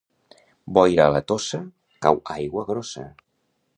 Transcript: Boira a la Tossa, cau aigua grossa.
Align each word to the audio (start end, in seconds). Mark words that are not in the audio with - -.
Boira 0.77 1.03
a 1.09 1.11
la 1.15 1.21
Tossa, 1.31 1.59
cau 2.07 2.21
aigua 2.37 2.65
grossa. 2.71 3.05